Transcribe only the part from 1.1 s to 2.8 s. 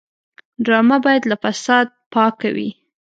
له فساد پاکه وي